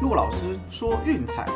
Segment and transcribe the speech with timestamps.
[0.00, 0.36] 骆老师
[0.70, 1.46] 说运彩，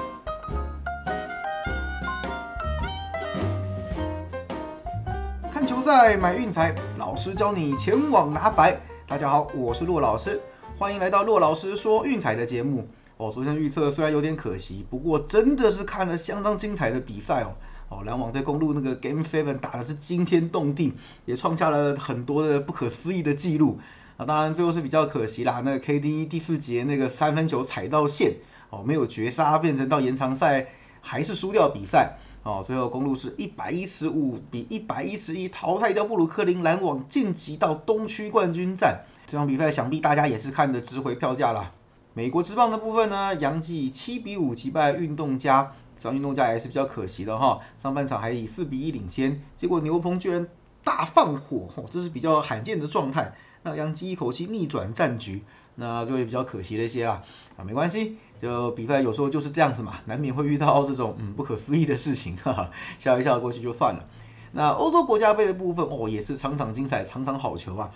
[5.50, 8.78] 看球赛买运彩，老师教你前往拿白。
[9.08, 10.42] 大家好，我是骆老师，
[10.78, 12.86] 欢迎来到骆老师说运彩的节目。
[13.16, 17.54] 哦，昨天预测虽然有点可惜，不过真的是看了相当精彩的比赛哦。
[17.88, 20.92] 哦，篮网在公路那个 Game Seven 打的是惊天动地，
[21.24, 23.78] 也创下了很多的不可思议的记录。
[24.16, 28.34] 啊，当然最后是比较可惜啦，那个 KD 第四节那个三分球踩到线，
[28.70, 30.68] 哦，没有绝杀，变成到延长赛
[31.00, 32.18] 还是输掉比赛。
[32.44, 39.04] 哦，最后公路是一百一十五比一百一十一淘汰掉布鲁克林篮网，晋级到东区冠军战。
[39.26, 41.72] 这场比赛想必大家也是看的值回票价啦。
[42.12, 47.60] 美国之棒的部分呢，杨基七比五击败运动家，这场运动家也是比较可惜的哈。
[47.78, 50.46] 上半场还以四比一领先，结果牛棚居然
[50.84, 53.32] 大放火哦，这是比较罕见的状态，
[53.64, 55.42] 那杨基一口气逆转战局，
[55.74, 57.22] 那就会比较可惜了一些啦。
[57.56, 64.04] 啊，没关系，就比赛有时候就是这样子嘛，难免会遇到这种嗯不可思议的事情，哈哈，笑一笑过去就算了。
[64.52, 67.90] 那欧洲国家杯的部分哦，也是场场精彩，场场好球啊。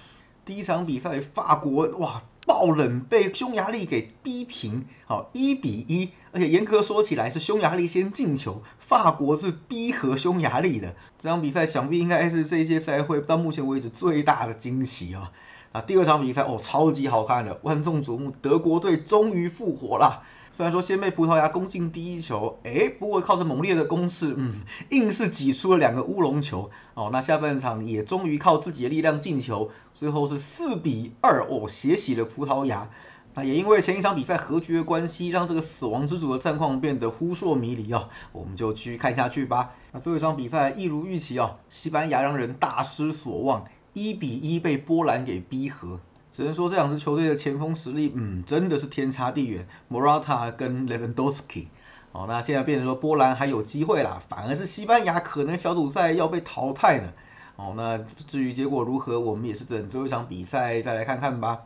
[0.47, 10.97] 第一场比赛，法国哇爆冷被匈牙利给逼平，好一比一，而且严格说起来是匈牙利先进球，法国是逼和匈牙利的。
[11.19, 15.31] 这场比赛想必应该是这一届赛会到目前为止最大的惊喜啊！
[15.73, 20.23] 啊，第二场比赛哦，超级好看的，万众瞩目，德国队终于复活了。
[20.51, 27.11] 虽然说先被葡萄牙攻进第一球，哎，不过靠着猛烈的攻势，嗯，硬是挤出了两个乌龙球哦。
[27.13, 32.89] 那下半场也终于靠自己的力量进球，最后是四比二哦，血洗了葡萄牙。
[33.35, 38.09] 那也因为前一场比赛和局的关系，让这个死亡之组的战况变得扑朔迷离啊。
[38.33, 39.71] 我们就继续看下去吧。
[39.93, 43.67] 那最后一场比赛一如预期啊，西班牙让人大失所望，
[43.99, 45.99] 一比一被波兰给逼和。
[46.31, 49.67] 只能说这两支球队的前锋实力，嗯，真的是天差地远。
[49.91, 51.67] Morata 跟 Lewandowski，
[52.13, 57.13] 哦，那现在变成说波兰还有机会啦，反而是西班牙可能小组赛要被淘汰了。
[57.57, 61.63] 哦，那至于结果如何，我们也是等最后一场比赛再来看看吧。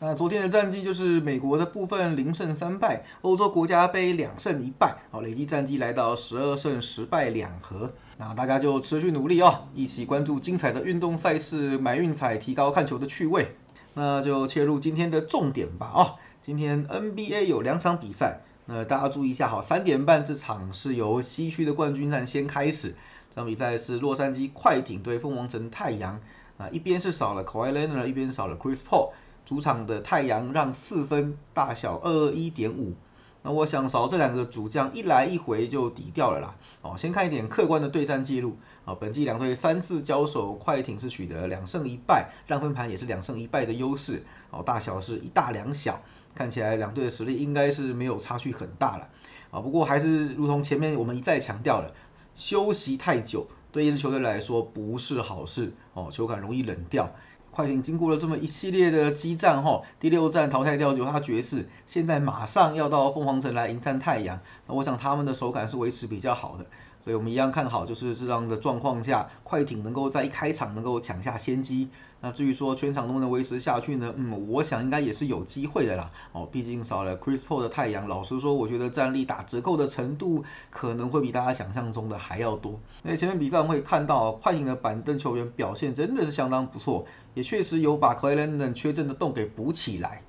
[0.00, 7.92] 那昨天的战绩就是美国的部分零胜三败，欧洲国家杯两胜一败，哦，累计战绩来到十二胜十败两和。
[8.16, 13.56] 那大家就持续努力哦，一起关注精彩的运动赛事，买运彩，提高看球的趣味。
[13.94, 16.14] 那就切入今天的重点吧啊！
[16.42, 22.94] 今天 NBA 有两场比赛，那大家注意一下哈，三点半这场是由西区的冠军战先开始，
[23.30, 26.20] 这场比赛是洛杉矶快艇对凤凰城太阳
[26.56, 29.10] 啊，一边是少了 Kawhi Leonard，一边少了 Chris Paul，
[29.48, 32.92] 主场的太阳让四分，大小二二一点五。
[33.40, 36.54] 那我想少这两个主将一来一回就抵掉了啦。
[36.82, 38.58] 哦，先看一点客观的对战记录。
[38.84, 44.22] 啊，本季两队三次交手，快艇是取得两胜一败，让分盘也是两胜一败的优势。
[44.50, 46.02] 哦，大小是一大两小，
[46.34, 49.08] 看起来两队的实力应该是没有差距很大了。
[49.50, 51.94] 啊，不过还是如同前面我们一再强调了，
[52.34, 55.72] 休息太久对一支球队来说不是好事。
[55.94, 57.14] 哦，球感容易冷掉。
[57.50, 66.66] 快艇经过了这么一系列的激战哈，第六战淘汰掉犹他爵士，现在马上要到凤凰城来迎战太阳，那我想他们的手感是维持比较好的。
[67.00, 71.88] 所以我们一样看好，就是这样的状况下，快艇能够在一开场能够抢下先机。
[72.20, 74.12] 那至于说全场能不能维持下去呢？
[74.16, 76.10] 嗯，我想应该也是有机会的啦。
[76.32, 82.80] 哦，毕竟少了 Chris Paul 的太阳，老实说，我觉得战力打折扣的程度可能会比大家想象中的还要多。
[83.04, 90.22] 那前面比赛我们会看到，快艇的板凳球员表现真的是相当不错，也确实有把 c l a y l a n d 缺阵的洞给补起来。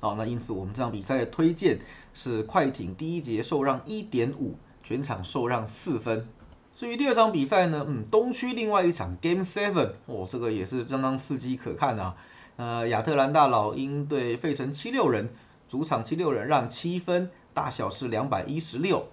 [0.00, 1.78] 哦，那因此我们这场比赛的推荐
[2.12, 4.56] 是快艇第一节受让一点五。
[4.84, 6.28] 全场受让四分。
[6.76, 12.16] 至于第二场比赛呢，嗯，东区另外一场 Game Seven，哦，这个也是相当刺激可看啊。
[12.56, 15.30] 呃，亚特兰大老鹰对费城七六人，
[15.68, 19.06] 主场七六人让七分，大小是两百一十六。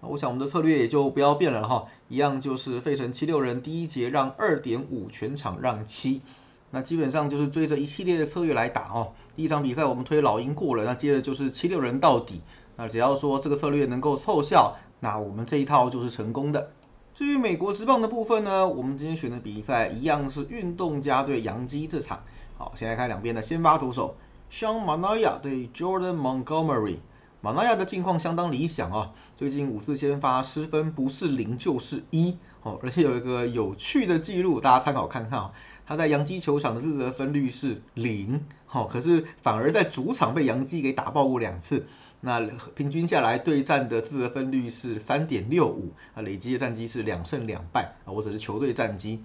[0.00, 6.22] 我想我们的策略也就不要变了哈，一样就是费城七六人第一节让二点五，全场让七。
[6.70, 9.12] 那基本上就是追着一系列的策略来打哦。
[9.34, 12.42] 第一场比赛我们推老鹰过了，那接着就是七六人到底。
[12.76, 14.76] 那只要说这个策略能够凑效。
[15.00, 16.70] 那我们这一套就是成功的。
[17.14, 22.22] 至于美国职棒的部分呢，我们今天选的比赛一样是运动家对洋基这场。
[22.56, 24.16] 好，先来看两边的先发投手
[24.52, 26.98] ，Sean Manaea 对 Jordan Montgomery。
[27.40, 35.52] 马纳亚的近况相当理想啊，最近五次先发失分不是零就是一哦，而且有一个有趣的记录，大家参考看看啊。
[35.86, 41.86] 他在洋基球场的自责分率是零，好，可是反而在主场被洋基给打爆过两次。
[42.20, 42.40] 那
[42.74, 49.22] 平均下来对战的自责分率是三点六五，啊，累积的战绩是两胜两败啊，或者是球队战绩。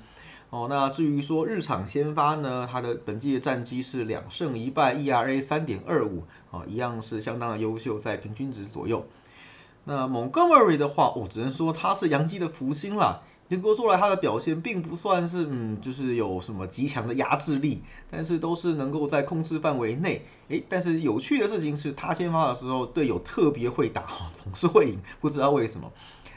[0.51, 9.07] 哦，那至于说日场先发呢，他的本季的战绩是两胜一败，ERA 三点二五，啊，一样是相当的优秀，在平均值左右。
[9.85, 13.21] 那 Montgomery 的话，我只能说他是杨基的福星啦。
[13.53, 20.25] 严格说来，他的表现并不算是，嗯，就是有什么极强的压制力，但是都是能够在控制范围内。
[20.47, 24.07] 诶，但是有趣的事情是他先发的时候，队友特别会打，
[24.44, 25.91] 总是会赢，不知道为什么。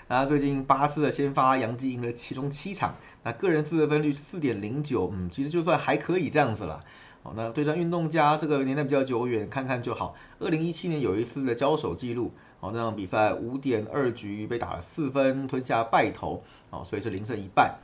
[0.09, 6.81] 那最近八次的先发，杨基赢了其中七场，那个人自得分率四点零九，嗯，其实就算还可以这样子了。
[7.23, 10.15] 哦，那对战运动家这个年代比较久远，看看就好。
[10.39, 12.33] 二零一七年有一次的交手记录。
[12.67, 17.77] 哦，那场比赛五点二局被打了四分，吞下败投，哦，所以是零胜一败。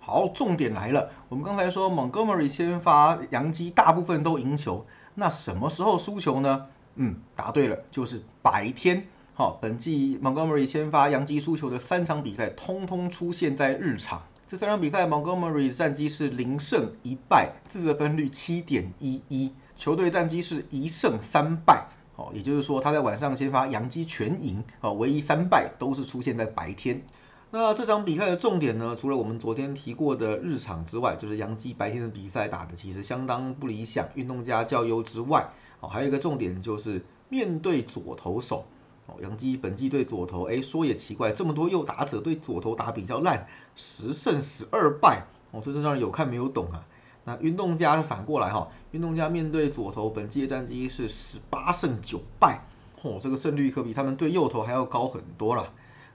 [0.00, 6.66] 好，重点来了，我们刚才说 Montgomery 先发，杨基大部分都赢球，那什么时候输球呢？
[6.96, 9.06] 嗯，答对了，就是白天。
[9.34, 14.22] 好，本季 Montgomery 先发，杨基输球的三场比赛，通通出现在日场。
[14.48, 21.86] 这三场比赛，Montgomery 战绩是零胜一败，自得分率七点一一，球队战绩是一胜三败。
[22.16, 27.02] 哦，也就是说他在晚上先发，杨基全赢，哦，唯一三败都是出现在白天。
[27.50, 35.48] 那这场比赛的重点呢，除了我们昨天提过的日场之外，就是杨基白天的比赛打的其实相当不理想，运动家较优之外，
[35.80, 38.64] 哦，还有一个重点就是面对左投手，
[39.06, 43.46] 哦，杨基本季对左投，哎，说也奇怪，这么多右打者对左投打比较烂，
[43.76, 46.84] 十胜十二败，哦，真的让人有看没有懂啊。
[47.24, 52.60] 那运动家反过来哈，运动家面对左投本季的战绩是十八胜九败，
[53.02, 55.72] 嚯，这个胜率可比他们对右投还要高很多了。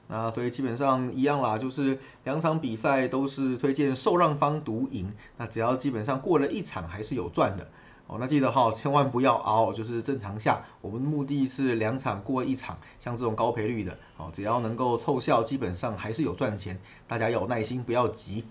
[0.07, 5.13] 那所以基本上一样啦，就是两场比赛都是推荐受让方独赢。
[5.38, 7.67] 那只要基本上过了一场还是有赚的
[8.07, 8.17] 哦。
[8.19, 10.63] 那记得哈，千万不要熬，就是正常下。
[10.81, 16.79] 我们目的是两场过一场，像这种高赔率的哦，只要能够凑效，基本上还是有赚钱。
[17.07, 18.45] 大家要有耐心，不要急。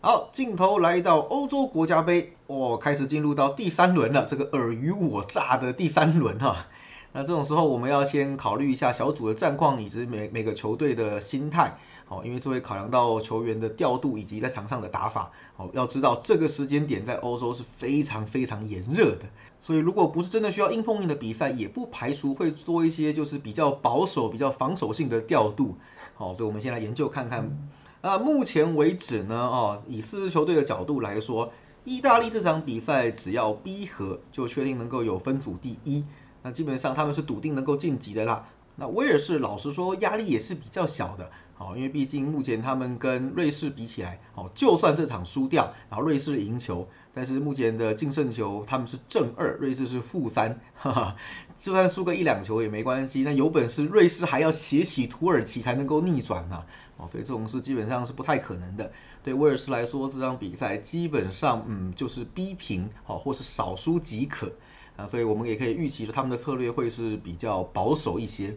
[0.00, 6.66] 好，镜头来到欧洲国家杯，哦，开始进入到第三轮了，这个尔虞我诈的第三轮哈。
[7.12, 15.32] 那这种时候，我们要先考虑一下小组的战况以及每每个球队的心态，哦，因为这会考量到球员的调度以及在场上的打法。
[15.56, 19.22] 哦，要知道这个时间点在欧洲是非常非常炎热的，
[19.58, 25.76] 所以如果不是真的需要硬碰硬的比赛，也不排除会做一些就是比较保守、比较防守性的调度。
[26.14, 27.50] 好，所以我们先来研究看看。
[28.00, 31.52] 那目前为止呢，哦，以四支球队的角度来说，
[31.84, 36.04] 意大利这场比赛只要逼和就确定能够有分组第一，
[36.42, 38.46] 那基本上他们是笃定能够晋级的啦。
[38.76, 51.16] 那威尔士老实说压力也是比较小的，哦，因为毕竟目前他们跟瑞士比起来，哦，就算这场输掉，然后瑞士赢球，但是目前的净胜球他们是正二，瑞士是负三，哈哈，
[51.58, 56.64] 就算输个一两球也没关系，那有本事瑞士还要写起土耳其才能够逆转呢。
[56.96, 58.92] 哦，所以这种事基本上是不太可能的。
[59.22, 64.52] 对威尔士来说，这场比赛基本上，嗯，就是逼平，好，或是少输即可。
[64.96, 68.56] 啊，所以我们也可以预期说，他们的策略会是比较保守一些。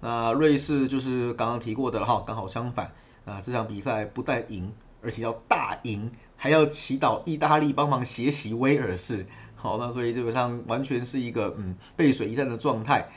[0.00, 2.92] 那瑞士就是刚刚提过的了哈，刚好相反。
[3.24, 4.72] 啊，这场比赛不但赢，
[5.02, 9.26] 而且要大赢，还要祈祷意大利帮忙血洗威尔士。
[9.54, 13.10] 好，那所以基本上完全是一个嗯背水一战的状态。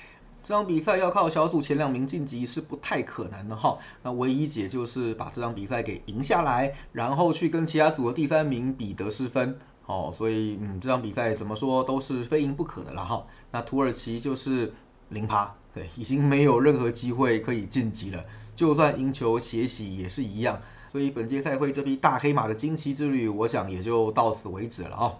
[0.43, 13.25] 这场比赛要靠小组前两名晋级是不太可能的哈，那唯一解就是把这场比赛给赢下来，然后去跟其他组的第三名比得失分，哦，所以嗯这场比赛怎么说都是非赢不可的了哈。
[13.51, 14.73] 那土耳其就是
[15.07, 18.25] 零趴，对，已经没有任何机会可以晋级了，
[18.55, 20.61] 就算赢球血洗也是一样。
[20.91, 25.13] 所以本届赛会这匹大黑马的惊奇之旅，我想也就到此为止了啊。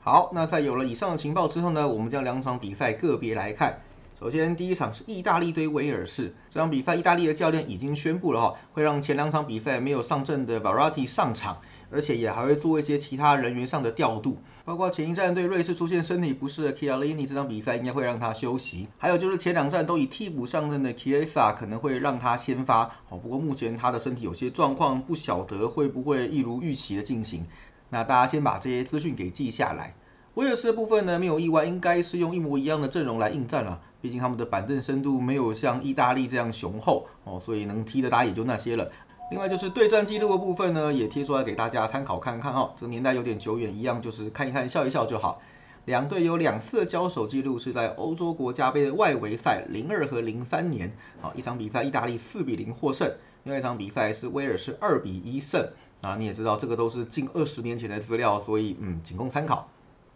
[0.00, 3.82] 好，那在有了以上的情报之后呢，我们将两场比赛个别来看。
[4.18, 11.58] 首先，第一场是意大利对威尔士这场比赛，意大利的教练已经宣布了哈，会让前两场比赛没有上阵的 Varati 上场，
[11.90, 27.46] 而且也还会做一些其他人员上的调度，包括前一站对瑞士出现身体不适的 Chiellini，这场比赛应该会让他休息，还有就是前两站都以替补上阵的 Chiesa 可能会让他先发，哦，不过目前他的身体有些状况，不晓得会不会一如预期的进行，
[27.90, 29.94] 那大家先把这些资讯给记下来。
[30.34, 33.80] 威尔士的部分呢，没有意外，应该是用一模一样的阵容来应战了。
[34.00, 38.92] 毕竟他们的板凳深度没有像意大利这样雄厚哦，所以能踢的打也就那些了。
[39.30, 42.72] 另外就是对战记录的部分呢，也贴出来给大家参考看看哈。
[42.76, 45.42] 这个年代有点久远，一样就是看一看笑一笑就好。
[45.84, 50.96] 两队有两次交手记录是在欧洲国家杯的外围赛，零二和零三年。
[51.20, 53.12] 好，一场比赛意大利四比零获胜，
[53.44, 55.68] 另外一场比赛是威尔士二比一胜。
[56.00, 59.68] 啊，你也知道这个都是近二十年前的资料，所以嗯，仅供参考。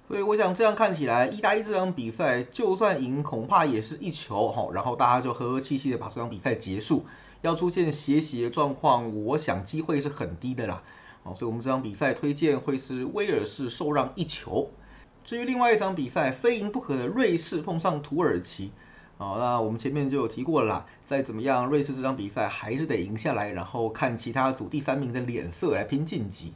[0.08, 7.04] 所以我想这样看起来，意大利这场比赛就算赢，恐怕也是一球哈，然后大家就和和气气的把这场比赛结束。
[7.42, 10.82] 要出现血洗的状况，我想机会是很低的啦。
[11.24, 14.70] 哦，所以我们这场比赛推荐会是威尔士受让一球。
[15.24, 18.72] 至于另外一场比赛，非赢不可的瑞士碰上土耳其，
[19.18, 26.52] 哦，那我们前面就有提过了啦，再怎么样，瑞士这场比赛还是得赢下来，然后看其他组第三名的脸色来拼晋级。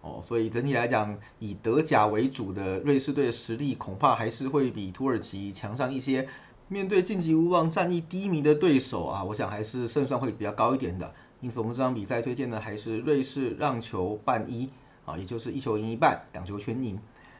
[0.00, 6.28] 哦，所以整体来讲，以德甲为主的瑞士队的实力恐怕还是会比土耳其强上一些。
[6.70, 11.14] 面对晋级无望、战役低迷的对手啊，我想还是胜算会比较高一点的。
[11.40, 14.68] 因此，我们这场比赛推荐的还是瑞士让球半一
[15.06, 16.98] 啊，也就是一球赢一半，两球全赢。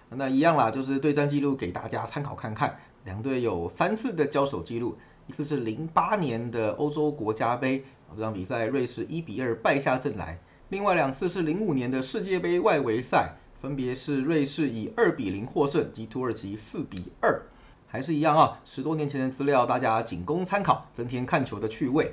[0.09, 2.79] 那一样啦，就是对战记录给大家参考看看。
[3.05, 7.85] 两队有三次的交手记录，一次是零八年的欧洲国家杯，
[8.17, 10.39] 这场比赛瑞士一比二败下阵来。
[10.71, 17.43] 另外两次是零五年的世界杯外围赛，分别是瑞士以二比零获胜，及土耳其四比二。
[17.91, 22.13] 还是一样啊，十多年前的资料，大家仅供参考，增添看球的趣味。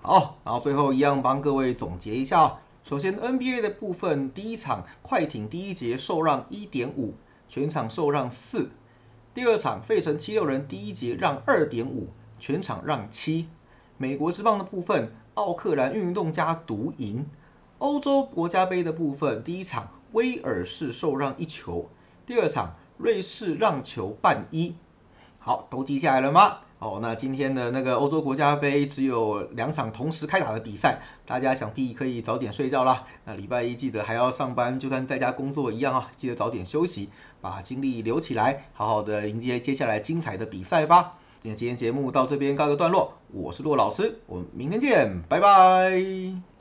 [0.00, 2.58] 好，然后最后一样帮各位总结一下。
[2.84, 7.14] 首先 NBA 的部分，第一场快艇第一节受让一点五，
[7.48, 8.70] 全场受让四。
[9.34, 13.48] 第二场费城七六人第一节让二点五，全场让七。
[13.98, 17.26] 美国之棒的部分，奥克兰运动家独赢。
[17.78, 21.90] 欧洲国家杯的部分，第一场威尔士受让一球，
[22.26, 24.74] 第二场瑞士让球半一。
[25.40, 26.58] 好，都记下来了吗？
[26.78, 33.04] 哦，那今天的那个欧洲国家杯只有两场同时开打的比赛，大家想必可以早点睡觉啦。
[33.24, 41.16] 那礼拜一记得还要上班，就算在家工作一样啊，记得早点休息，把精力留起来，好好的迎接接下来精彩的比赛吧。
[41.42, 46.59] 今天节目到这边告一个段落，我是骆老师，我们明天见，拜拜。